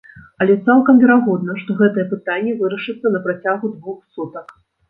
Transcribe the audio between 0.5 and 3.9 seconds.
цалкам верагодна, што гэтае пытанне вырашыцца на працягу